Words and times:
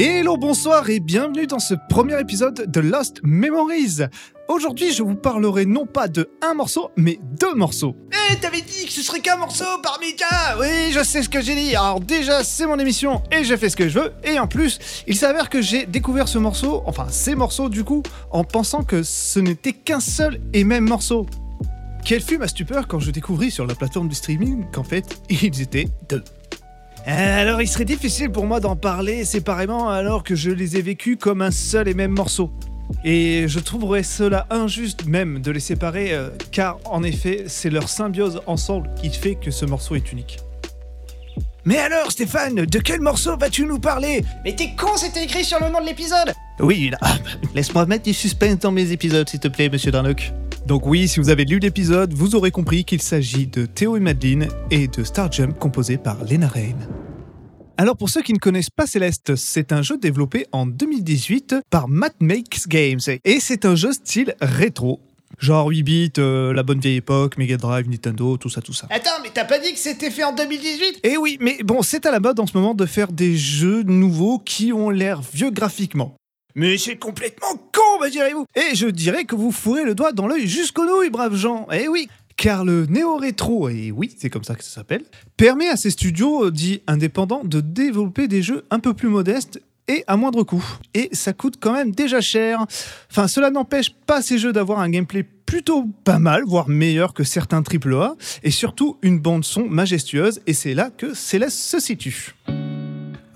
Hello, 0.00 0.36
bonsoir 0.36 0.88
et 0.90 1.00
bienvenue 1.00 1.48
dans 1.48 1.58
ce 1.58 1.74
premier 1.88 2.20
épisode 2.20 2.70
de 2.70 2.78
Lost 2.78 3.18
Memories. 3.24 4.02
Aujourd'hui, 4.46 4.92
je 4.92 5.02
vous 5.02 5.16
parlerai 5.16 5.66
non 5.66 5.86
pas 5.86 6.06
de 6.06 6.30
un 6.40 6.54
morceau, 6.54 6.92
mais 6.96 7.18
deux 7.40 7.52
morceaux. 7.56 7.96
Eh, 8.12 8.36
t'avais 8.36 8.60
dit 8.60 8.86
que 8.86 8.92
ce 8.92 9.02
serait 9.02 9.18
qu'un 9.18 9.38
morceau 9.38 9.64
par 9.82 9.98
média 9.98 10.28
Oui, 10.60 10.92
je 10.92 11.02
sais 11.02 11.24
ce 11.24 11.28
que 11.28 11.40
j'ai 11.40 11.56
dit. 11.56 11.74
Alors 11.74 11.98
déjà, 11.98 12.44
c'est 12.44 12.64
mon 12.64 12.78
émission 12.78 13.24
et 13.32 13.42
je 13.42 13.56
fais 13.56 13.68
ce 13.68 13.74
que 13.74 13.88
je 13.88 13.98
veux. 13.98 14.12
Et 14.22 14.38
en 14.38 14.46
plus, 14.46 14.78
il 15.08 15.16
s'avère 15.16 15.50
que 15.50 15.60
j'ai 15.60 15.84
découvert 15.84 16.28
ce 16.28 16.38
morceau, 16.38 16.84
enfin 16.86 17.08
ces 17.10 17.34
morceaux 17.34 17.68
du 17.68 17.82
coup, 17.82 18.04
en 18.30 18.44
pensant 18.44 18.84
que 18.84 19.02
ce 19.02 19.40
n'était 19.40 19.72
qu'un 19.72 19.98
seul 19.98 20.40
et 20.52 20.62
même 20.62 20.88
morceau. 20.88 21.26
Quelle 22.04 22.22
fut 22.22 22.38
ma 22.38 22.46
stupeur 22.46 22.86
quand 22.86 23.00
je 23.00 23.10
découvris 23.10 23.50
sur 23.50 23.66
la 23.66 23.74
plateforme 23.74 24.08
du 24.08 24.14
streaming 24.14 24.64
qu'en 24.70 24.84
fait, 24.84 25.20
ils 25.28 25.60
étaient 25.60 25.88
deux. 26.08 26.22
Alors 27.10 27.62
il 27.62 27.66
serait 27.66 27.86
difficile 27.86 28.30
pour 28.30 28.44
moi 28.44 28.60
d'en 28.60 28.76
parler 28.76 29.24
séparément 29.24 29.88
alors 29.88 30.22
que 30.22 30.34
je 30.34 30.50
les 30.50 30.76
ai 30.76 30.82
vécus 30.82 31.16
comme 31.18 31.40
un 31.40 31.50
seul 31.50 31.88
et 31.88 31.94
même 31.94 32.10
morceau. 32.10 32.52
Et 33.02 33.46
je 33.48 33.60
trouverais 33.60 34.02
cela 34.02 34.46
injuste 34.50 35.06
même 35.06 35.40
de 35.40 35.50
les 35.50 35.60
séparer 35.60 36.12
euh, 36.12 36.28
car 36.52 36.78
en 36.84 37.02
effet 37.02 37.44
c'est 37.46 37.70
leur 37.70 37.88
symbiose 37.88 38.42
ensemble 38.44 38.90
qui 39.00 39.08
fait 39.08 39.36
que 39.36 39.50
ce 39.50 39.64
morceau 39.64 39.94
est 39.94 40.12
unique. 40.12 40.38
Mais 41.64 41.78
alors 41.78 42.12
Stéphane, 42.12 42.66
de 42.66 42.78
quel 42.78 43.00
morceau 43.00 43.38
vas-tu 43.38 43.64
nous 43.64 43.78
parler? 43.78 44.22
Mais 44.44 44.54
t'es 44.54 44.74
con, 44.76 44.96
c'était 44.96 45.24
écrit 45.24 45.44
sur 45.44 45.64
le 45.64 45.70
nom 45.70 45.80
de 45.80 45.86
l'épisode 45.86 46.34
Oui, 46.60 46.90
là, 46.90 46.98
laisse-moi 47.54 47.86
mettre 47.86 48.04
du 48.04 48.12
suspense 48.12 48.58
dans 48.58 48.72
mes 48.72 48.92
épisodes 48.92 49.26
s'il 49.26 49.40
te 49.40 49.48
plaît 49.48 49.70
monsieur 49.70 49.90
Darnock. 49.90 50.30
Donc 50.66 50.84
oui, 50.84 51.08
si 51.08 51.20
vous 51.20 51.30
avez 51.30 51.46
lu 51.46 51.58
l'épisode, 51.58 52.12
vous 52.12 52.34
aurez 52.34 52.50
compris 52.50 52.84
qu'il 52.84 53.00
s'agit 53.00 53.46
de 53.46 53.64
Théo 53.64 53.96
et 53.96 54.00
Madeline 54.00 54.48
et 54.70 54.88
de 54.88 55.04
Star 55.04 55.32
Jump 55.32 55.58
composé 55.58 55.96
par 55.96 56.22
Lena 56.24 56.48
Rain. 56.48 56.76
Alors 57.80 57.96
pour 57.96 58.10
ceux 58.10 58.22
qui 58.22 58.32
ne 58.32 58.40
connaissent 58.40 58.70
pas 58.70 58.88
Céleste, 58.88 59.36
c'est 59.36 59.70
un 59.70 59.82
jeu 59.82 59.98
développé 59.98 60.46
en 60.50 60.66
2018 60.66 61.54
par 61.70 61.86
Matt 61.86 62.16
Makes 62.18 62.66
Games 62.66 62.98
et 63.24 63.38
c'est 63.38 63.64
un 63.64 63.76
jeu 63.76 63.92
style 63.92 64.34
rétro. 64.40 64.98
Genre 65.38 65.68
8 65.68 65.82
bits, 65.84 66.12
euh, 66.18 66.52
la 66.52 66.64
bonne 66.64 66.80
vieille 66.80 66.96
époque, 66.96 67.38
Mega 67.38 67.56
Drive, 67.56 67.88
Nintendo, 67.88 68.36
tout 68.36 68.48
ça, 68.48 68.62
tout 68.62 68.72
ça. 68.72 68.88
Attends, 68.90 69.22
mais 69.22 69.30
t'as 69.32 69.44
pas 69.44 69.60
dit 69.60 69.72
que 69.72 69.78
c'était 69.78 70.10
fait 70.10 70.24
en 70.24 70.34
2018 70.34 71.02
Eh 71.04 71.16
oui, 71.18 71.38
mais 71.40 71.58
bon, 71.62 71.82
c'est 71.82 72.04
à 72.04 72.10
la 72.10 72.18
mode 72.18 72.40
en 72.40 72.48
ce 72.48 72.56
moment 72.56 72.74
de 72.74 72.84
faire 72.84 73.12
des 73.12 73.36
jeux 73.36 73.84
nouveaux 73.84 74.40
qui 74.40 74.72
ont 74.72 74.90
l'air 74.90 75.20
vieux 75.20 75.50
graphiquement. 75.50 76.16
Mais 76.56 76.78
c'est 76.78 76.96
complètement 76.96 77.54
con, 77.72 78.02
me 78.02 78.10
direz-vous 78.10 78.44
Et 78.56 78.74
je 78.74 78.88
dirais 78.88 79.24
que 79.24 79.36
vous 79.36 79.52
fourrez 79.52 79.84
le 79.84 79.94
doigt 79.94 80.10
dans 80.10 80.26
l'œil 80.26 80.48
jusqu'aux 80.48 80.84
nouilles, 80.84 81.10
braves 81.10 81.36
gens 81.36 81.68
Eh 81.72 81.86
oui 81.86 82.08
car 82.38 82.64
le 82.64 82.86
néo-rétro, 82.86 83.68
et 83.68 83.90
oui, 83.90 84.14
c'est 84.16 84.30
comme 84.30 84.44
ça 84.44 84.54
que 84.54 84.64
ça 84.64 84.70
s'appelle, 84.70 85.02
permet 85.36 85.68
à 85.68 85.76
ces 85.76 85.90
studios 85.90 86.46
euh, 86.46 86.50
dits 86.50 86.80
indépendants 86.86 87.42
de 87.44 87.60
développer 87.60 88.28
des 88.28 88.42
jeux 88.42 88.64
un 88.70 88.78
peu 88.78 88.94
plus 88.94 89.08
modestes 89.08 89.60
et 89.88 90.04
à 90.06 90.16
moindre 90.16 90.44
coût. 90.44 90.64
Et 90.94 91.08
ça 91.12 91.32
coûte 91.32 91.56
quand 91.60 91.72
même 91.72 91.90
déjà 91.90 92.20
cher. 92.20 92.64
Enfin, 93.10 93.26
cela 93.26 93.50
n'empêche 93.50 93.92
pas 94.06 94.22
ces 94.22 94.38
jeux 94.38 94.52
d'avoir 94.52 94.78
un 94.78 94.88
gameplay 94.88 95.24
plutôt 95.46 95.86
pas 96.04 96.18
mal, 96.18 96.44
voire 96.46 96.68
meilleur 96.68 97.12
que 97.12 97.24
certains 97.24 97.62
AAA, 97.62 98.14
et 98.44 98.50
surtout 98.50 98.98
une 99.02 99.18
bande 99.18 99.44
son 99.44 99.64
majestueuse, 99.64 100.40
et 100.46 100.52
c'est 100.52 100.74
là 100.74 100.90
que 100.96 101.14
Céleste 101.14 101.58
se 101.58 101.80
situe. 101.80 102.34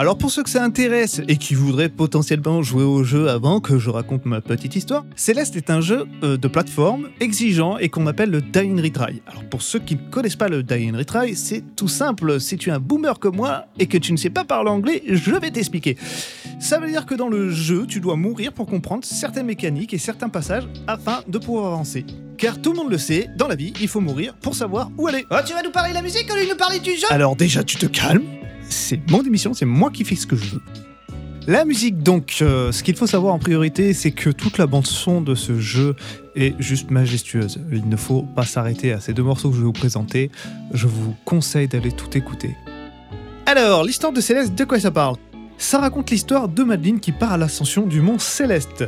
Alors 0.03 0.19
pour 0.19 0.33
ceux 0.33 0.42
que 0.42 0.50
ça 0.50 0.64
intéresse 0.64 1.20
et 1.28 1.36
qui 1.36 1.55
voudraient 1.55 1.89
potentiellement 1.89 2.61
jouer 2.61 2.83
au 2.83 3.05
jeu 3.05 3.28
avant 3.28 3.61
que 3.61 3.78
je 3.78 3.89
raconte 3.89 4.27
ma 4.27 4.41
petite 4.41 4.75
histoire, 4.75 5.05
Céleste 5.14 5.55
est 5.55 5.70
un 5.70 5.81
jeu 5.81 6.06
euh, 6.25 6.36
de 6.36 6.48
plateforme 6.48 7.11
exigeant 7.20 7.78
et 7.78 7.89
qu'on 7.89 8.08
appelle 8.08 8.33
le 8.33 8.42
Die 8.42 8.69
and 8.69 8.83
Retry. 8.83 9.23
Alors 9.28 9.45
pour 9.48 9.62
ceux 9.62 9.78
qui 9.78 9.95
ne 9.95 10.00
connaissent 10.11 10.34
pas 10.34 10.48
le 10.48 10.64
Die 10.64 10.91
and 10.91 10.98
Retry, 10.98 11.36
c'est 11.36 11.62
tout 11.77 11.86
simple, 11.86 12.41
si 12.41 12.56
tu 12.56 12.70
es 12.70 12.73
un 12.73 12.80
boomer 12.80 13.20
comme 13.20 13.36
moi 13.36 13.67
et 13.78 13.86
que 13.86 13.97
tu 13.97 14.11
ne 14.11 14.17
sais 14.17 14.28
pas 14.28 14.42
parler 14.42 14.70
anglais, 14.70 15.05
je 15.06 15.36
vais 15.36 15.53
t'expliquer. 15.53 15.97
Ça 16.58 16.80
veut 16.80 16.89
dire 16.89 17.06
que 17.06 17.14
dans 17.14 17.28
le 17.28 17.50
jeu, 17.50 17.86
tu 17.86 18.00
dois 18.00 18.17
mourir 18.17 18.53
pour 18.53 18.67
comprendre 18.67 19.05
certaines 19.05 19.47
mécaniques 19.47 19.95
et 19.95 19.98
certains 19.98 20.28
passages 20.28 20.64
afin 20.89 21.20
de 21.28 21.39
pouvoir 21.39 21.67
avancer. 21.75 22.05
Car 22.39 22.61
tout 22.61 22.73
le 22.73 22.78
monde 22.78 22.91
le 22.91 22.98
sait, 22.98 23.28
dans 23.39 23.47
la 23.47 23.55
vie, 23.55 23.73
il 23.80 23.86
faut 23.86 24.01
mourir 24.01 24.35
pour 24.35 24.57
savoir 24.57 24.91
où 24.98 25.07
aller. 25.07 25.24
Oh, 25.30 25.36
tu 25.46 25.52
vas 25.52 25.62
nous 25.62 25.70
parler 25.70 25.91
de 25.91 25.95
la 25.95 26.02
musique 26.02 26.29
au 26.29 26.35
lieu 26.35 26.42
de 26.46 26.51
nous 26.51 26.57
parler 26.57 26.80
du 26.80 26.91
jeu? 26.91 27.07
Alors 27.11 27.36
déjà, 27.36 27.62
tu 27.62 27.77
te 27.77 27.86
calmes 27.86 28.24
c'est 28.72 29.00
mon 29.10 29.22
émission, 29.22 29.55
c'est 29.55 29.66
moi 29.66 29.90
qui 29.90 30.05
fais 30.05 30.16
ce 30.16 30.27
que 30.27 30.36
je 30.36 30.55
veux. 30.56 30.62
La 31.48 31.64
musique, 31.64 32.05
donc, 32.05 32.38
euh, 32.40 32.70
ce 32.70 32.84
qu'il 32.84 32.94
faut 32.94 33.08
savoir 33.08 33.34
en 33.34 33.40
priorité, 33.40 33.94
c'est 33.94 34.12
que 34.12 34.30
toute 34.30 34.58
la 34.58 34.68
bande 34.68 34.86
son 34.86 35.20
de 35.20 35.34
ce 35.34 35.58
jeu 35.58 35.96
est 36.36 36.55
juste 36.60 36.92
majestueuse. 36.92 37.58
Il 37.72 37.88
ne 37.88 37.96
faut 37.96 38.22
pas 38.22 38.44
s'arrêter 38.44 38.92
à 38.92 39.00
ces 39.00 39.12
deux 39.12 39.24
morceaux 39.24 39.50
que 39.50 39.56
je 39.56 39.61
vais 39.61 39.66
vous 39.66 39.72
présenter. 39.72 40.30
Je 40.72 40.86
vous 40.86 41.16
conseille 41.24 41.66
d'aller 41.66 41.90
tout 41.90 42.16
écouter. 42.16 42.56
Alors, 43.46 43.82
l'histoire 43.82 44.12
de 44.12 44.20
Céleste, 44.20 44.55
de 44.55 44.64
quoi 44.64 44.78
ça 44.78 44.92
parle? 44.92 45.16
Ça 45.58 45.80
raconte 45.80 46.11
l'histoire 46.11 46.48
de 46.48 46.62
Madeleine 46.62 47.00
qui 47.00 47.11
part 47.11 47.32
à 47.32 47.36
l'ascension 47.36 47.86
du 47.86 48.00
mont 48.00 48.20
Céleste. 48.20 48.84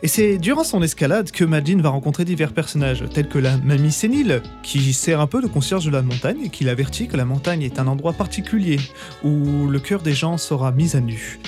Et 0.00 0.06
c'est 0.06 0.38
durant 0.38 0.62
son 0.62 0.80
escalade 0.80 1.32
que 1.32 1.44
Madeline 1.44 1.82
va 1.82 1.88
rencontrer 1.88 2.24
divers 2.24 2.52
personnages, 2.52 3.02
tels 3.12 3.28
que 3.28 3.38
la 3.38 3.56
mamie 3.56 3.90
sénile, 3.90 4.42
qui 4.62 4.92
sert 4.92 5.20
un 5.20 5.26
peu 5.26 5.42
de 5.42 5.48
concierge 5.48 5.84
de 5.86 5.90
la 5.90 6.02
montagne 6.02 6.38
et 6.44 6.48
qui 6.50 6.62
l'avertit 6.62 7.08
que 7.08 7.16
la 7.16 7.24
montagne 7.24 7.62
est 7.62 7.80
un 7.80 7.88
endroit 7.88 8.12
particulier 8.12 8.78
où 9.24 9.66
le 9.66 9.80
cœur 9.80 10.00
des 10.00 10.12
gens 10.12 10.38
sera 10.38 10.70
mis 10.70 10.94
à 10.94 11.00
nu. 11.00 11.40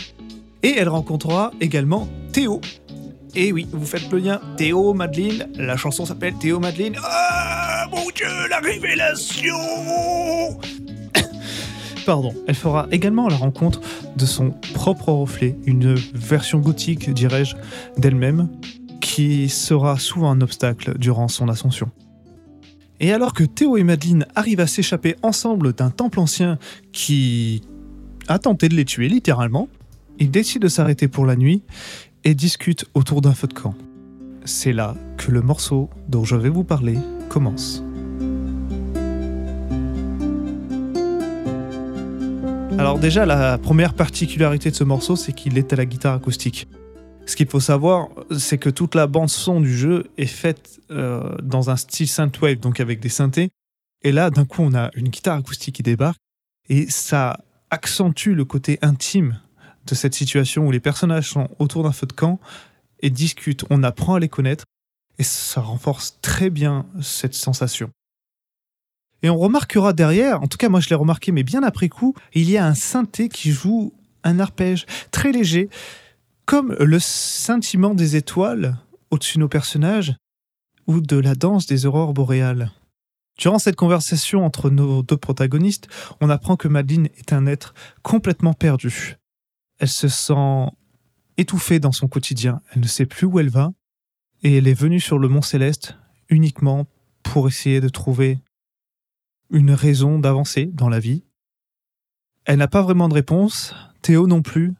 Et 0.64 0.74
elle 0.76 0.88
rencontrera 0.88 1.52
également 1.60 2.08
Théo. 2.32 2.60
Et 3.36 3.52
oui, 3.52 3.68
vous 3.72 3.86
faites 3.86 4.10
le 4.10 4.18
lien, 4.18 4.40
Théo, 4.56 4.94
Madeline, 4.94 5.46
la 5.54 5.76
chanson 5.76 6.04
s'appelle 6.04 6.34
Théo, 6.34 6.58
Madeline. 6.58 6.96
Ah, 7.04 7.86
mon 7.92 8.10
dieu, 8.12 8.26
la 8.48 8.58
révélation 8.58 9.54
Pardon, 12.06 12.34
elle 12.46 12.54
fera 12.54 12.86
également 12.90 13.28
la 13.28 13.36
rencontre 13.36 13.80
de 14.16 14.26
son 14.26 14.50
propre 14.74 15.12
reflet, 15.12 15.56
une 15.66 15.94
version 15.94 16.58
gothique, 16.58 17.12
dirais-je, 17.12 17.56
d'elle-même, 17.98 18.48
qui 19.00 19.48
sera 19.48 19.98
souvent 19.98 20.30
un 20.30 20.40
obstacle 20.40 20.98
durant 20.98 21.28
son 21.28 21.48
ascension. 21.48 21.90
Et 23.00 23.12
alors 23.12 23.32
que 23.32 23.44
Théo 23.44 23.76
et 23.76 23.84
Madeleine 23.84 24.26
arrivent 24.34 24.60
à 24.60 24.66
s'échapper 24.66 25.16
ensemble 25.22 25.72
d'un 25.72 25.90
temple 25.90 26.20
ancien 26.20 26.58
qui 26.92 27.62
a 28.28 28.38
tenté 28.38 28.68
de 28.68 28.74
les 28.74 28.84
tuer 28.84 29.08
littéralement, 29.08 29.68
ils 30.18 30.30
décident 30.30 30.64
de 30.64 30.68
s'arrêter 30.68 31.08
pour 31.08 31.24
la 31.24 31.34
nuit 31.34 31.62
et 32.24 32.34
discutent 32.34 32.84
autour 32.94 33.22
d'un 33.22 33.32
feu 33.32 33.48
de 33.48 33.54
camp. 33.54 33.74
C'est 34.44 34.72
là 34.72 34.94
que 35.16 35.30
le 35.30 35.40
morceau 35.40 35.88
dont 36.08 36.24
je 36.24 36.36
vais 36.36 36.50
vous 36.50 36.64
parler 36.64 36.98
commence. 37.28 37.82
Alors 42.80 42.98
déjà, 42.98 43.26
la 43.26 43.58
première 43.58 43.92
particularité 43.92 44.70
de 44.70 44.74
ce 44.74 44.84
morceau, 44.84 45.14
c'est 45.14 45.34
qu'il 45.34 45.58
est 45.58 45.70
à 45.74 45.76
la 45.76 45.84
guitare 45.84 46.14
acoustique. 46.14 46.66
Ce 47.26 47.36
qu'il 47.36 47.46
faut 47.46 47.60
savoir, 47.60 48.08
c'est 48.38 48.56
que 48.56 48.70
toute 48.70 48.94
la 48.94 49.06
bande 49.06 49.28
son 49.28 49.60
du 49.60 49.76
jeu 49.76 50.10
est 50.16 50.24
faite 50.24 50.80
euh, 50.90 51.36
dans 51.42 51.68
un 51.68 51.76
style 51.76 52.08
synthwave, 52.08 52.58
donc 52.58 52.80
avec 52.80 53.00
des 53.00 53.10
synthés. 53.10 53.50
Et 54.00 54.12
là, 54.12 54.30
d'un 54.30 54.46
coup, 54.46 54.62
on 54.62 54.72
a 54.72 54.90
une 54.94 55.10
guitare 55.10 55.36
acoustique 55.36 55.74
qui 55.74 55.82
débarque 55.82 56.16
et 56.70 56.88
ça 56.88 57.40
accentue 57.68 58.30
le 58.30 58.46
côté 58.46 58.78
intime 58.80 59.38
de 59.86 59.94
cette 59.94 60.14
situation 60.14 60.66
où 60.66 60.70
les 60.70 60.80
personnages 60.80 61.28
sont 61.28 61.48
autour 61.58 61.82
d'un 61.82 61.92
feu 61.92 62.06
de 62.06 62.14
camp 62.14 62.40
et 63.00 63.10
discutent. 63.10 63.66
On 63.68 63.82
apprend 63.82 64.14
à 64.14 64.20
les 64.20 64.30
connaître 64.30 64.64
et 65.18 65.22
ça 65.22 65.60
renforce 65.60 66.18
très 66.22 66.48
bien 66.48 66.86
cette 67.02 67.34
sensation. 67.34 67.90
Et 69.22 69.30
on 69.30 69.36
remarquera 69.36 69.92
derrière, 69.92 70.42
en 70.42 70.46
tout 70.46 70.56
cas 70.56 70.68
moi 70.68 70.80
je 70.80 70.88
l'ai 70.88 70.94
remarqué, 70.94 71.32
mais 71.32 71.42
bien 71.42 71.62
après 71.62 71.88
coup, 71.88 72.14
il 72.32 72.48
y 72.50 72.56
a 72.56 72.66
un 72.66 72.74
synthé 72.74 73.28
qui 73.28 73.50
joue 73.50 73.92
un 74.24 74.38
arpège 74.38 74.86
très 75.10 75.32
léger, 75.32 75.68
comme 76.46 76.74
le 76.80 76.98
scintillement 76.98 77.94
des 77.94 78.16
étoiles 78.16 78.76
au-dessus 79.10 79.38
de 79.38 79.40
nos 79.40 79.48
personnages, 79.48 80.14
ou 80.86 81.00
de 81.00 81.16
la 81.16 81.34
danse 81.34 81.66
des 81.66 81.86
aurores 81.86 82.14
boréales. 82.14 82.72
Durant 83.38 83.58
cette 83.58 83.76
conversation 83.76 84.44
entre 84.44 84.70
nos 84.70 85.02
deux 85.02 85.16
protagonistes, 85.16 85.88
on 86.20 86.28
apprend 86.28 86.56
que 86.56 86.68
Madeleine 86.68 87.08
est 87.16 87.32
un 87.32 87.46
être 87.46 87.74
complètement 88.02 88.52
perdu. 88.52 89.16
Elle 89.78 89.88
se 89.88 90.08
sent 90.08 90.66
étouffée 91.36 91.78
dans 91.78 91.92
son 91.92 92.08
quotidien, 92.08 92.60
elle 92.72 92.82
ne 92.82 92.86
sait 92.86 93.06
plus 93.06 93.26
où 93.26 93.38
elle 93.38 93.48
va, 93.48 93.72
et 94.42 94.56
elle 94.56 94.68
est 94.68 94.74
venue 94.74 95.00
sur 95.00 95.18
le 95.18 95.28
mont 95.28 95.42
Céleste 95.42 95.96
uniquement 96.28 96.86
pour 97.22 97.48
essayer 97.48 97.80
de 97.80 97.88
trouver 97.88 98.38
une 99.50 99.72
raison 99.72 100.18
d'avancer 100.18 100.66
dans 100.66 100.88
la 100.88 101.00
vie. 101.00 101.24
Elle 102.44 102.58
n'a 102.58 102.68
pas 102.68 102.82
vraiment 102.82 103.08
de 103.08 103.14
réponse, 103.14 103.74
Théo 104.02 104.26
non 104.26 104.42
plus, 104.42 104.74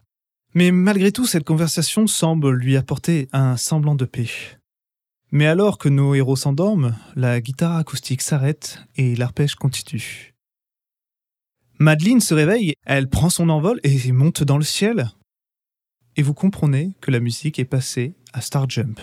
mais 0.55 0.71
malgré 0.71 1.13
tout 1.13 1.27
cette 1.27 1.45
conversation 1.45 2.07
semble 2.07 2.51
lui 2.51 2.77
apporter 2.77 3.29
un 3.33 3.57
semblant 3.57 3.95
de 3.95 4.05
paix. 4.05 4.29
Mais 5.33 5.47
alors 5.47 5.79
que 5.79 5.89
nos 5.89 6.15
héros 6.15 6.37
s'endorment, 6.37 6.97
la 7.15 7.41
guitare 7.41 7.77
acoustique 7.77 8.23
s'arrête 8.23 8.85
et 8.97 9.15
l'arpège 9.15 9.55
continue. 9.55 10.35
Madeleine 11.79 12.21
se 12.21 12.35
réveille, 12.35 12.75
elle 12.85 13.09
prend 13.09 13.31
son 13.31 13.49
envol 13.49 13.81
et 13.85 14.13
monte 14.13 14.43
dans 14.43 14.59
le 14.59 14.65
ciel. 14.65 15.11
Et 16.17 16.23
vous 16.23 16.35
comprenez 16.35 16.95
que 17.01 17.11
la 17.11 17.21
musique 17.21 17.59
est 17.59 17.65
passée 17.65 18.15
à 18.33 18.41
Star 18.41 18.69
Jump. 18.69 19.01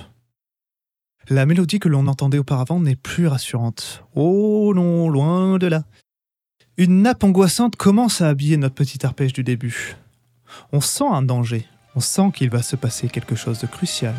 La 1.30 1.46
mélodie 1.46 1.80
que 1.80 1.90
l'on 1.90 2.08
entendait 2.08 2.38
auparavant 2.38 2.80
n'est 2.80 2.96
plus 2.96 3.28
rassurante. 3.28 4.06
Oh 4.16 4.72
non, 4.74 5.10
loin 5.10 5.58
de 5.58 5.68
là. 5.68 5.84
Une 6.78 7.02
nappe 7.02 7.22
angoissante 7.22 7.76
commence 7.76 8.22
à 8.22 8.30
habiller 8.30 8.56
notre 8.56 8.76
petit 8.76 9.06
arpège 9.06 9.34
du 9.34 9.44
début. 9.44 9.98
On 10.72 10.80
sent 10.80 11.04
un 11.06 11.22
danger, 11.22 11.66
on 11.96 12.00
sent 12.00 12.32
qu'il 12.34 12.50
va 12.50 12.62
se 12.62 12.78
passer 12.78 13.10
quelque 13.10 13.36
chose 13.36 13.60
de 13.60 13.68
crucial. 13.68 14.16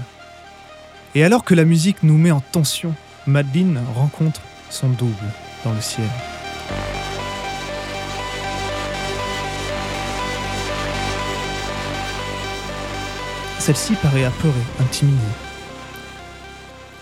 Et 1.14 1.24
alors 1.24 1.44
que 1.44 1.54
la 1.54 1.64
musique 1.64 2.02
nous 2.02 2.18
met 2.18 2.30
en 2.30 2.40
tension, 2.40 2.94
Madeline 3.26 3.80
rencontre 3.94 4.42
son 4.68 4.90
double 4.90 5.14
dans 5.64 5.72
le 5.72 5.80
ciel. 5.80 6.08
Celle-ci 13.60 13.94
paraît 13.94 14.24
apeurée, 14.24 14.54
intimidée. 14.80 15.47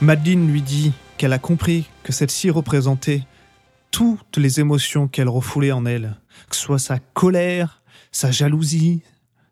Madeline 0.01 0.51
lui 0.51 0.61
dit 0.61 0.93
qu'elle 1.17 1.33
a 1.33 1.39
compris 1.39 1.89
que 2.03 2.13
celle-ci 2.13 2.51
représentait 2.51 3.23
toutes 3.91 4.37
les 4.37 4.61
émotions 4.61 5.09
qu'elle 5.09 5.29
refoulait 5.29 5.73
en 5.73 5.87
elle, 5.87 6.17
que 6.51 6.57
ce 6.57 6.63
soit 6.63 6.79
sa 6.79 6.99
colère, 6.99 7.83
sa 8.13 8.31
jalousie, 8.31 9.03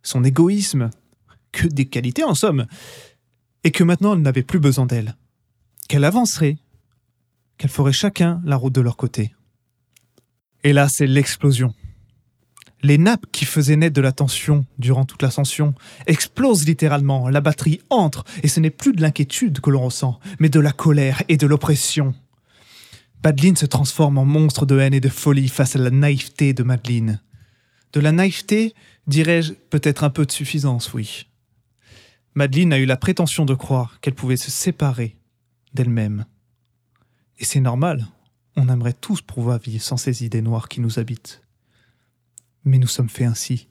son 0.02 0.22
égoïsme, 0.22 0.90
que 1.50 1.66
des 1.66 1.86
qualités 1.86 2.24
en 2.24 2.34
somme, 2.34 2.66
et 3.62 3.70
que 3.70 3.84
maintenant 3.84 4.14
elle 4.14 4.20
n'avait 4.20 4.42
plus 4.42 4.58
besoin 4.58 4.84
d'elle, 4.84 5.16
qu'elle 5.88 6.04
avancerait, 6.04 6.58
qu'elle 7.56 7.70
ferait 7.70 7.92
chacun 7.92 8.42
la 8.44 8.56
route 8.56 8.74
de 8.74 8.82
leur 8.82 8.98
côté. 8.98 9.34
Et 10.62 10.72
là, 10.72 10.88
c'est 10.88 11.06
l'explosion. 11.06 11.74
Les 12.84 12.98
nappes 12.98 13.24
qui 13.32 13.46
faisaient 13.46 13.76
naître 13.76 13.96
de 13.96 14.02
la 14.02 14.12
tension 14.12 14.66
durant 14.78 15.06
toute 15.06 15.22
l'ascension 15.22 15.72
explosent 16.06 16.66
littéralement, 16.66 17.30
la 17.30 17.40
batterie 17.40 17.80
entre, 17.88 18.24
et 18.42 18.48
ce 18.48 18.60
n'est 18.60 18.68
plus 18.68 18.92
de 18.92 19.00
l'inquiétude 19.00 19.60
que 19.60 19.70
l'on 19.70 19.86
ressent, 19.86 20.20
mais 20.38 20.50
de 20.50 20.60
la 20.60 20.70
colère 20.70 21.22
et 21.28 21.38
de 21.38 21.46
l'oppression. 21.46 22.14
Madeline 23.24 23.56
se 23.56 23.64
transforme 23.64 24.18
en 24.18 24.26
monstre 24.26 24.66
de 24.66 24.78
haine 24.78 24.92
et 24.92 25.00
de 25.00 25.08
folie 25.08 25.48
face 25.48 25.76
à 25.76 25.78
la 25.78 25.88
naïveté 25.88 26.52
de 26.52 26.62
Madeline. 26.62 27.22
De 27.94 28.00
la 28.00 28.12
naïveté, 28.12 28.74
dirais-je, 29.06 29.54
peut-être 29.54 30.04
un 30.04 30.10
peu 30.10 30.26
de 30.26 30.32
suffisance, 30.32 30.92
oui. 30.92 31.26
Madeline 32.34 32.74
a 32.74 32.78
eu 32.78 32.84
la 32.84 32.98
prétention 32.98 33.46
de 33.46 33.54
croire 33.54 33.98
qu'elle 34.02 34.14
pouvait 34.14 34.36
se 34.36 34.50
séparer 34.50 35.16
d'elle-même. 35.72 36.26
Et 37.38 37.46
c'est 37.46 37.60
normal, 37.60 38.06
on 38.56 38.68
aimerait 38.68 38.92
tous 38.92 39.22
pouvoir 39.22 39.58
vivre 39.58 39.82
sans 39.82 39.96
ces 39.96 40.22
idées 40.22 40.42
noires 40.42 40.68
qui 40.68 40.82
nous 40.82 40.98
habitent 40.98 41.43
mais 42.64 42.78
nous 42.78 42.86
sommes 42.86 43.08
faits 43.08 43.26
ainsi. 43.26 43.68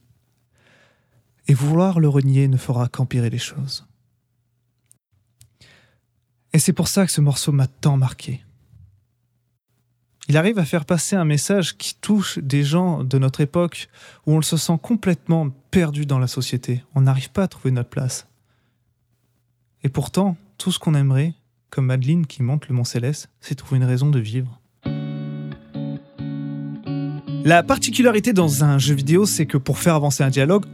Et 1.48 1.54
vouloir 1.54 2.00
le 2.00 2.07
renier 2.07 2.48
ne 2.48 2.57
fera 2.57 2.88
qu'empirer 2.88 3.30
les 3.30 3.38
choses. 3.38 3.86
Et 6.54 6.60
c'est 6.60 6.74
pour 6.74 6.88
ça 6.88 7.06
que 7.06 7.12
ce 7.12 7.22
morceau 7.22 7.51
m'a 7.51 7.68
tant 7.68 7.98
marqué. 7.98 8.44
Il 10.30 10.38
arrive 10.38 10.57
à 10.57 10.66
faire 10.66 10.86
passer 10.86 11.16
un 11.16 11.25
message 11.25 11.78
qui 11.78 11.95
touche 11.95 12.40
des 12.40 12.63
gens 12.63 13.04
de 13.04 13.18
notre 13.18 13.42
époque 13.42 13.90
où 14.25 14.34
on 14.34 14.42
se 14.42 14.56
sent 14.56 14.80
complètement 14.81 15.50
perdu 15.69 16.06
dans 16.06 16.19
la 16.19 16.28
société. 16.28 16.84
On 16.96 17.01
n'arrive 17.01 17.31
pas 17.31 17.44
à 17.44 17.48
trouver 17.48 17.72
notre 17.72 17.89
place. 17.89 18.28
Et 19.84 19.89
pourtant, 19.89 20.38
tout 20.57 20.72
ce 20.72 20.80
qu'on 20.80 20.96
aimerait, 20.96 21.34
comme 21.69 21.88
Madeleine 21.88 22.25
qui 22.25 22.42
monte 22.42 22.69
le 22.69 22.75
Mont 22.75 22.86
Céleste, 22.86 23.30
c'est 23.42 23.56
trouver 23.56 23.78
une 23.78 23.84
raison 23.84 24.10
de 24.10 24.19
vivre. 24.19 24.62
La 27.45 27.62
particularité 27.62 28.31
dans 28.31 28.63
un 28.63 28.78
jeu 28.78 28.95
vidéo, 28.95 29.25
c'est 29.25 29.45
que 29.45 29.57
pour 29.57 29.78
faire 29.78 29.95
avancer 29.95 30.24
un 30.24 30.30
dialogue, 30.30 30.66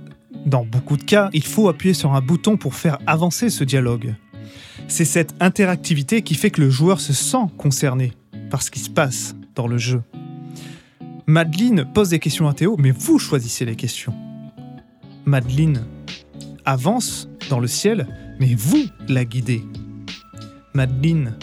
dans 0.46 0.64
beaucoup 0.64 0.98
de 0.98 1.04
cas, 1.04 1.32
il 1.34 1.44
faut 1.44 1.68
appuyer 1.68 1.96
sur 1.96 2.14
un 2.14 2.22
bouton 2.22 2.58
pour 2.58 2.76
faire 2.76 3.00
avancer 3.08 3.50
ce 3.50 3.64
dialogue. 3.64 4.14
C'est 4.88 5.04
cette 5.04 5.34
interactivité 5.40 6.22
qui 6.22 6.36
fait 6.36 6.52
que 6.52 6.62
le 6.62 6.70
joueur 6.70 7.02
se 7.02 7.12
sent 7.12 7.48
concerné 7.58 8.14
par 8.52 8.62
ce 8.62 8.70
qui 8.70 8.82
se 8.82 8.90
passe 8.92 9.36
dans 9.56 9.66
le 9.66 9.80
jeu. 9.80 10.04
Madeline 11.26 11.86
pose 11.92 12.10
des 12.10 12.20
questions 12.20 12.48
à 12.48 12.54
Théo, 12.54 12.76
mais 12.78 12.92
vous 12.92 13.18
choisissez 13.18 13.66
les 13.66 13.76
questions. 13.76 14.14
Madeline 15.26 15.88
avance 16.66 17.30
dans 17.50 17.60
le 17.60 17.68
ciel, 17.68 18.08
mais 18.40 18.54
vous 18.54 18.86
la 19.08 19.26
guidez. 19.26 19.64
Madeline 20.76 21.34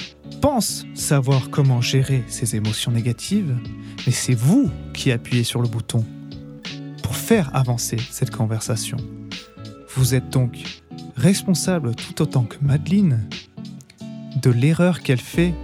pense 0.40 0.86
savoir 0.94 1.50
comment 1.50 1.80
gérer 1.80 2.22
ses 2.28 2.54
émotions 2.54 2.92
négatives, 2.92 3.56
mais 4.06 4.12
c'est 4.12 4.34
vous 4.34 4.70
qui 4.96 5.12
appuyez 5.12 5.44
sur 5.44 5.62
le 5.62 5.68
bouton 5.68 6.04
pour 7.02 7.14
faire 7.14 7.54
avancer 7.54 7.98
cette 8.10 8.30
conversation. 8.30 8.96
Vous 9.94 10.14
êtes 10.14 10.30
donc 10.30 10.80
responsable 11.16 11.94
tout 11.94 12.20
autant 12.22 12.42
que 12.42 12.56
Madeleine 12.60 13.28
de 14.42 14.50
l'erreur 14.50 15.02
qu'elle 15.02 15.20
fait 15.20 15.54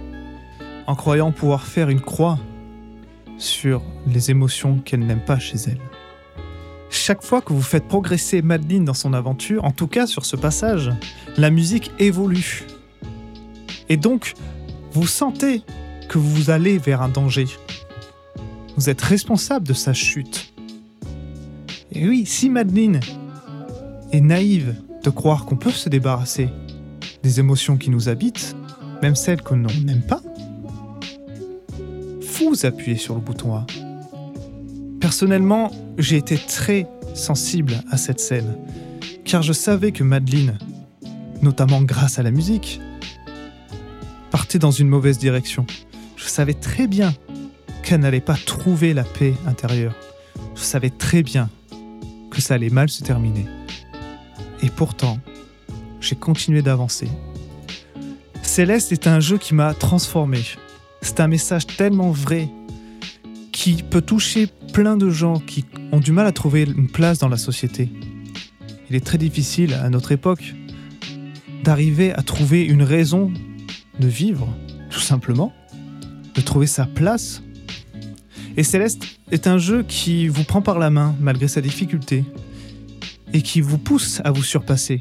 en 0.87 0.95
croyant 0.95 1.31
pouvoir 1.31 1.65
faire 1.65 1.89
une 1.89 2.01
croix 2.01 2.39
sur 3.37 3.81
les 4.07 4.31
émotions 4.31 4.79
qu'elle 4.79 5.05
n'aime 5.05 5.23
pas 5.25 5.39
chez 5.39 5.57
elle. 5.67 5.81
Chaque 6.89 7.23
fois 7.23 7.41
que 7.41 7.53
vous 7.53 7.61
faites 7.61 7.87
progresser 7.87 8.41
Madeleine 8.41 8.85
dans 8.85 8.93
son 8.93 9.13
aventure, 9.13 9.65
en 9.65 9.71
tout 9.71 9.87
cas 9.87 10.05
sur 10.05 10.25
ce 10.25 10.35
passage, 10.35 10.91
la 11.37 11.49
musique 11.49 11.91
évolue. 11.99 12.65
Et 13.89 13.97
donc, 13.97 14.33
vous 14.91 15.07
sentez 15.07 15.63
que 16.07 16.19
vous 16.19 16.51
allez 16.51 16.77
vers 16.77 17.01
un 17.01 17.09
danger. 17.09 17.47
Vous 18.75 18.89
êtes 18.89 19.01
responsable 19.01 19.67
de 19.67 19.73
sa 19.73 19.93
chute. 19.93 20.53
Et 21.91 22.07
oui, 22.07 22.25
si 22.25 22.49
Madeline 22.49 22.99
est 24.11 24.21
naïve 24.21 24.75
de 25.03 25.09
croire 25.09 25.45
qu'on 25.45 25.57
peut 25.57 25.71
se 25.71 25.89
débarrasser 25.89 26.49
des 27.21 27.39
émotions 27.39 27.77
qui 27.77 27.89
nous 27.89 28.09
habitent, 28.09 28.55
même 29.01 29.15
celles 29.15 29.41
que 29.41 29.53
l'on 29.53 29.67
n'aime 29.83 30.01
pas, 30.01 30.21
vous 32.19 32.65
appuyez 32.65 32.97
sur 32.97 33.15
le 33.15 33.21
bouton 33.21 33.55
A. 33.55 33.65
Personnellement, 34.99 35.71
j'ai 35.97 36.17
été 36.17 36.37
très 36.37 36.87
sensible 37.13 37.73
à 37.91 37.97
cette 37.97 38.19
scène, 38.19 38.57
car 39.23 39.43
je 39.43 39.53
savais 39.53 39.91
que 39.91 40.03
Madeline, 40.03 40.57
notamment 41.41 41.81
grâce 41.81 42.19
à 42.19 42.23
la 42.23 42.31
musique, 42.31 42.81
partait 44.31 44.59
dans 44.59 44.71
une 44.71 44.87
mauvaise 44.87 45.19
direction. 45.19 45.65
Je 46.15 46.25
savais 46.25 46.53
très 46.53 46.87
bien 46.87 47.13
qu'elle 47.83 47.99
n'allait 47.99 48.21
pas 48.21 48.35
trouver 48.35 48.93
la 48.93 49.03
paix 49.03 49.33
intérieure. 49.45 49.93
Je 50.55 50.61
savais 50.61 50.89
très 50.89 51.21
bien 51.21 51.49
que 52.31 52.41
ça 52.41 52.55
allait 52.55 52.69
mal 52.69 52.89
se 52.89 53.03
terminer. 53.03 53.45
Et 54.61 54.69
pourtant, 54.69 55.19
j'ai 55.99 56.15
continué 56.15 56.61
d'avancer. 56.61 57.07
Céleste 58.41 58.91
est 58.91 59.07
un 59.07 59.19
jeu 59.19 59.37
qui 59.37 59.53
m'a 59.53 59.73
transformé. 59.73 60.39
C'est 61.01 61.19
un 61.19 61.27
message 61.27 61.67
tellement 61.67 62.11
vrai 62.11 62.49
qui 63.51 63.83
peut 63.83 64.01
toucher 64.01 64.47
plein 64.73 64.97
de 64.97 65.09
gens 65.09 65.39
qui 65.39 65.65
ont 65.91 65.99
du 65.99 66.11
mal 66.11 66.25
à 66.25 66.31
trouver 66.31 66.63
une 66.63 66.89
place 66.89 67.19
dans 67.19 67.29
la 67.29 67.37
société. 67.37 67.89
Il 68.89 68.95
est 68.95 69.05
très 69.05 69.17
difficile 69.17 69.73
à 69.73 69.89
notre 69.89 70.11
époque 70.11 70.53
d'arriver 71.63 72.13
à 72.13 72.21
trouver 72.23 72.63
une 72.63 72.83
raison 72.83 73.31
de 73.99 74.07
vivre, 74.07 74.47
tout 74.89 74.99
simplement, 74.99 75.53
de 76.35 76.41
trouver 76.41 76.67
sa 76.67 76.85
place 76.85 77.41
et 78.55 78.63
Céleste 78.63 79.03
est 79.31 79.47
un 79.47 79.57
jeu 79.57 79.83
qui 79.83 80.27
vous 80.27 80.43
prend 80.43 80.61
par 80.61 80.79
la 80.79 80.89
main 80.89 81.15
malgré 81.19 81.47
sa 81.47 81.61
difficulté 81.61 82.23
et 83.33 83.41
qui 83.41 83.61
vous 83.61 83.77
pousse 83.77 84.21
à 84.23 84.31
vous 84.31 84.43
surpasser. 84.43 84.99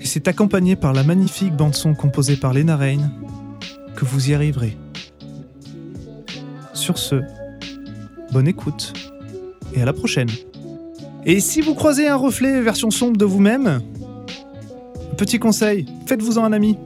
Et 0.00 0.06
c'est 0.06 0.28
accompagné 0.28 0.76
par 0.76 0.92
la 0.92 1.02
magnifique 1.02 1.54
bande-son 1.54 1.94
composée 1.94 2.36
par 2.36 2.54
Lena 2.54 2.76
Rain 2.76 3.10
que 3.96 4.04
vous 4.04 4.30
y 4.30 4.34
arriverez. 4.34 4.76
Sur 6.72 6.98
ce, 6.98 7.22
bonne 8.32 8.46
écoute 8.46 8.92
et 9.74 9.82
à 9.82 9.84
la 9.84 9.92
prochaine. 9.92 10.30
Et 11.24 11.40
si 11.40 11.60
vous 11.60 11.74
croisez 11.74 12.06
un 12.06 12.14
reflet 12.14 12.60
version 12.60 12.92
sombre 12.92 13.16
de 13.16 13.24
vous-même, 13.24 13.80
petit 15.16 15.40
conseil, 15.40 15.86
faites-vous-en 16.06 16.44
un 16.44 16.52
ami. 16.52 16.78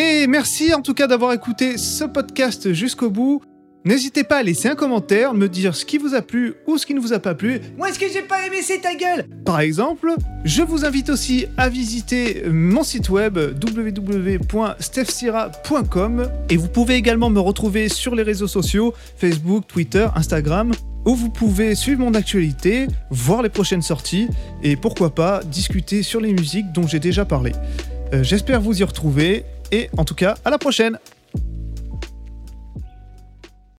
Et 0.00 0.28
merci 0.28 0.72
en 0.72 0.80
tout 0.80 0.94
cas 0.94 1.08
d'avoir 1.08 1.32
écouté 1.32 1.76
ce 1.76 2.04
podcast 2.04 2.72
jusqu'au 2.72 3.10
bout. 3.10 3.42
N'hésitez 3.84 4.22
pas 4.22 4.36
à 4.36 4.44
laisser 4.44 4.68
un 4.68 4.76
commentaire, 4.76 5.34
me 5.34 5.48
dire 5.48 5.74
ce 5.74 5.84
qui 5.84 5.98
vous 5.98 6.14
a 6.14 6.22
plu 6.22 6.54
ou 6.68 6.78
ce 6.78 6.86
qui 6.86 6.94
ne 6.94 7.00
vous 7.00 7.12
a 7.12 7.18
pas 7.18 7.34
plu. 7.34 7.60
Moi, 7.76 7.92
ce 7.92 7.98
que 7.98 8.06
j'ai 8.08 8.22
pas 8.22 8.46
aimé, 8.46 8.58
c'est 8.62 8.82
ta 8.82 8.94
gueule 8.94 9.26
Par 9.44 9.58
exemple, 9.58 10.14
je 10.44 10.62
vous 10.62 10.84
invite 10.84 11.10
aussi 11.10 11.46
à 11.56 11.68
visiter 11.68 12.44
mon 12.48 12.84
site 12.84 13.10
web 13.10 13.38
www.stefsira.com 13.38 16.30
et 16.48 16.56
vous 16.56 16.68
pouvez 16.68 16.94
également 16.94 17.30
me 17.30 17.40
retrouver 17.40 17.88
sur 17.88 18.14
les 18.14 18.22
réseaux 18.22 18.46
sociaux 18.46 18.94
Facebook, 19.16 19.66
Twitter, 19.66 20.06
Instagram 20.14 20.70
où 21.06 21.16
vous 21.16 21.30
pouvez 21.30 21.74
suivre 21.74 22.02
mon 22.02 22.14
actualité, 22.14 22.86
voir 23.10 23.42
les 23.42 23.48
prochaines 23.48 23.82
sorties 23.82 24.28
et 24.62 24.76
pourquoi 24.76 25.12
pas 25.12 25.40
discuter 25.42 26.04
sur 26.04 26.20
les 26.20 26.32
musiques 26.32 26.70
dont 26.72 26.86
j'ai 26.86 27.00
déjà 27.00 27.24
parlé. 27.24 27.50
Euh, 28.14 28.22
j'espère 28.22 28.60
vous 28.60 28.80
y 28.80 28.84
retrouver 28.84 29.44
et 29.72 29.90
en 29.96 30.04
tout 30.04 30.14
cas, 30.14 30.36
à 30.44 30.50
la 30.50 30.58
prochaine 30.58 30.98